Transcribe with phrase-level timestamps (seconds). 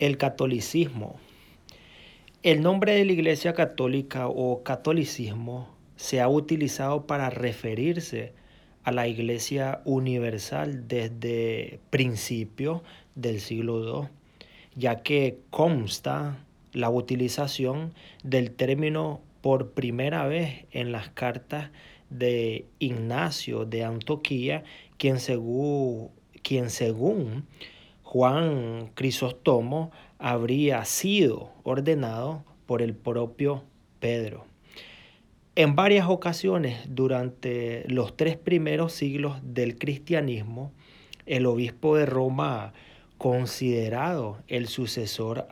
[0.00, 1.20] El catolicismo.
[2.42, 8.32] El nombre de la Iglesia Católica o catolicismo se ha utilizado para referirse
[8.82, 12.82] a la Iglesia Universal desde principios
[13.14, 14.08] del siglo II,
[14.74, 21.70] ya que consta la utilización del término por primera vez en las cartas
[22.10, 24.64] de Ignacio de Antoquía,
[24.98, 26.10] quien según,
[26.42, 27.46] quien según
[28.14, 29.90] Juan Crisóstomo
[30.20, 33.64] habría sido ordenado por el propio
[33.98, 34.44] Pedro.
[35.56, 40.70] En varias ocasiones durante los tres primeros siglos del cristianismo,
[41.26, 42.72] el obispo de Roma,
[43.18, 45.48] considerado el sucesor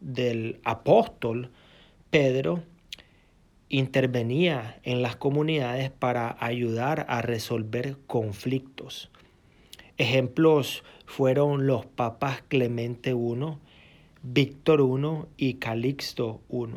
[0.00, 1.50] del apóstol
[2.08, 2.62] Pedro,
[3.68, 9.10] intervenía en las comunidades para ayudar a resolver conflictos.
[10.00, 13.58] Ejemplos fueron los papas Clemente I,
[14.22, 16.68] Víctor I y Calixto I.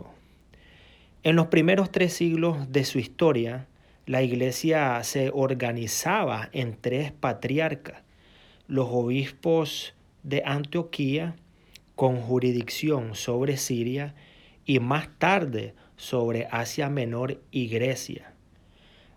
[1.23, 3.69] En los primeros tres siglos de su historia,
[4.05, 8.03] la iglesia se organizaba en tres patriarcas,
[8.67, 11.37] los obispos de Antioquía
[11.95, 14.15] con jurisdicción sobre Siria
[14.65, 18.33] y más tarde sobre Asia Menor y Grecia.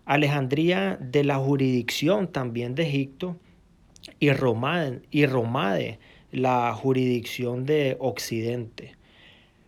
[0.05, 3.37] Alejandría de la jurisdicción también de Egipto
[4.19, 5.99] y Romade,
[6.31, 8.95] la jurisdicción de Occidente.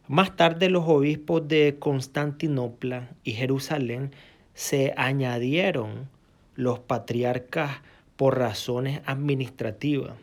[0.07, 4.11] Más tarde los obispos de Constantinopla y Jerusalén
[4.53, 6.09] se añadieron
[6.55, 7.81] los patriarcas
[8.15, 10.13] por razones administrativas.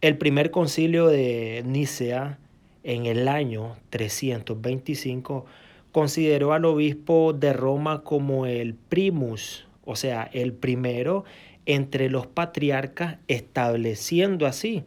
[0.00, 2.38] El primer concilio de Nicea
[2.82, 5.46] en el año 325
[5.92, 11.24] consideró al obispo de Roma como el primus, o sea, el primero
[11.66, 14.84] entre los patriarcas, estableciendo así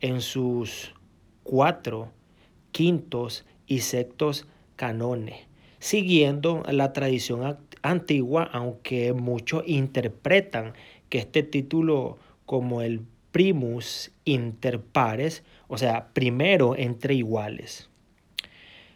[0.00, 0.94] en sus
[1.42, 2.10] cuatro,
[2.72, 5.46] quintos y sextos canones,
[5.78, 10.74] siguiendo la tradición antigua, aunque muchos interpretan
[11.08, 17.88] que este título como el primus inter pares, o sea, primero entre iguales.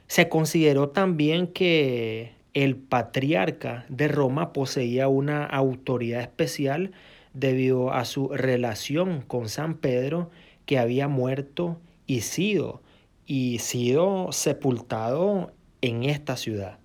[0.06, 6.92] Se consideró también que el patriarca de Roma poseía una autoridad especial
[7.32, 10.31] debido a su relación con San Pedro
[10.64, 12.81] que había muerto y sido
[13.26, 16.78] y sido sepultado en esta ciudad.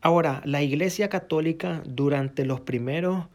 [0.00, 3.26] Ahora, la Iglesia Católica durante los primeros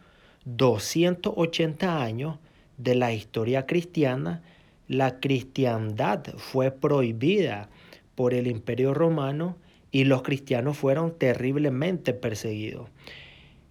[0.44, 2.40] 280 años
[2.78, 4.42] de la historia cristiana,
[4.88, 7.70] la cristiandad fue prohibida
[8.16, 9.56] por el Imperio Romano
[9.92, 12.90] y los cristianos fueron terriblemente perseguidos.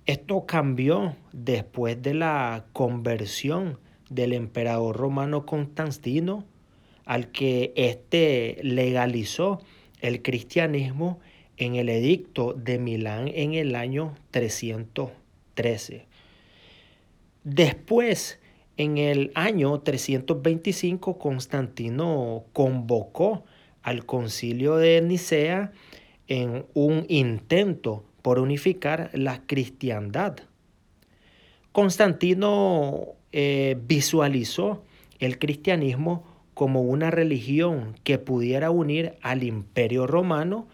[0.07, 3.79] Esto cambió después de la conversión
[4.09, 6.45] del emperador romano Constantino,
[7.05, 9.61] al que éste legalizó
[10.01, 11.21] el cristianismo
[11.57, 16.07] en el edicto de Milán en el año 313.
[17.45, 18.39] Después,
[18.77, 23.45] en el año 325, Constantino convocó
[23.83, 25.73] al concilio de Nicea
[26.29, 30.39] en un intento por unificar la cristiandad.
[31.73, 34.83] Constantino eh, visualizó
[35.19, 40.67] el cristianismo como una religión que pudiera unir al imperio romano,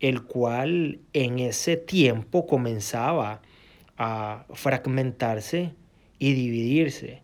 [0.00, 3.40] el cual en ese tiempo comenzaba
[3.96, 5.72] a fragmentarse
[6.18, 7.22] y dividirse,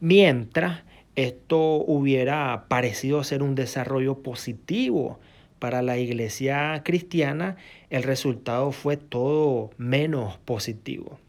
[0.00, 0.82] mientras
[1.14, 5.20] esto hubiera parecido ser un desarrollo positivo
[5.62, 7.54] para la iglesia cristiana,
[7.88, 11.20] el resultado fue todo menos positivo.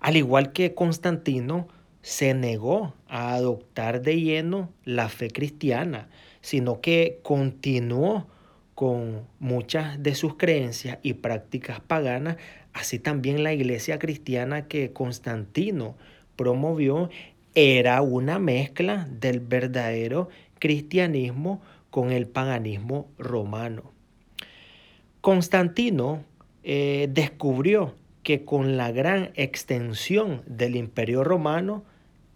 [0.00, 1.68] Al igual que Constantino,
[2.00, 6.08] se negó a adoptar de lleno la fe cristiana,
[6.40, 8.28] sino que continuó
[8.74, 12.38] con muchas de sus creencias y prácticas paganas,
[12.72, 15.98] así también la iglesia cristiana que Constantino
[16.34, 17.10] promovió
[17.54, 21.60] era una mezcla del verdadero cristianismo
[21.90, 23.92] con el paganismo romano.
[25.20, 26.24] Constantino
[26.62, 31.84] eh, descubrió que con la gran extensión del imperio romano,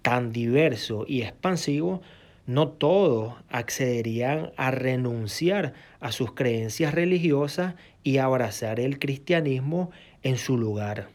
[0.02, 2.00] tan diverso y expansivo,
[2.46, 9.90] no todos accederían a renunciar a sus creencias religiosas y abrazar el cristianismo
[10.22, 11.08] en su lugar.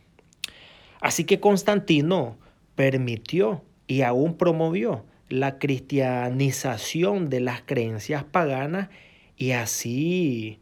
[1.02, 2.38] Así que Constantino
[2.76, 8.90] permitió y aún promovió la cristianización de las creencias paganas
[9.38, 10.60] y así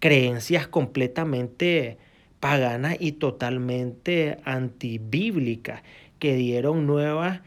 [0.00, 1.98] creencias completamente
[2.40, 5.82] paganas y totalmente antibíblicas
[6.18, 7.40] que dieron nuevas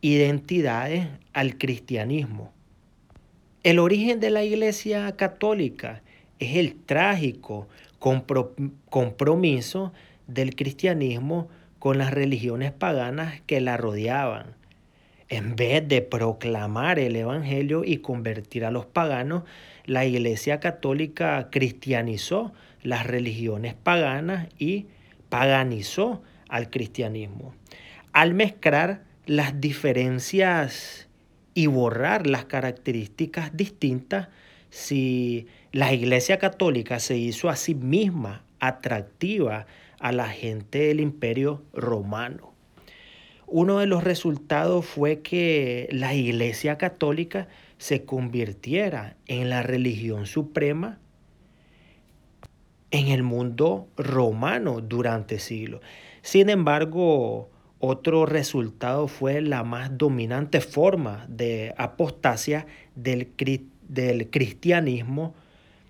[0.00, 2.52] identidades al cristianismo.
[3.62, 6.02] El origen de la Iglesia Católica
[6.40, 7.68] es el trágico
[8.90, 9.92] compromiso
[10.26, 14.56] del cristianismo con las religiones paganas que la rodeaban.
[15.32, 19.44] En vez de proclamar el Evangelio y convertir a los paganos,
[19.86, 22.52] la Iglesia Católica cristianizó
[22.82, 24.88] las religiones paganas y
[25.30, 27.54] paganizó al cristianismo.
[28.12, 31.08] Al mezclar las diferencias
[31.54, 34.28] y borrar las características distintas,
[34.68, 39.64] si la Iglesia Católica se hizo a sí misma atractiva
[39.98, 42.51] a la gente del imperio romano.
[43.54, 50.98] Uno de los resultados fue que la Iglesia Católica se convirtiera en la religión suprema
[52.90, 55.82] en el mundo romano durante siglos.
[56.22, 62.64] Sin embargo, otro resultado fue la más dominante forma de apostasia
[62.94, 63.34] del,
[63.86, 65.34] del cristianismo,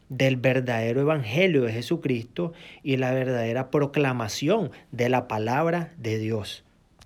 [0.08, 6.64] del verdadero evangelio de Jesucristo y la verdadera proclamación de la palabra de Dios.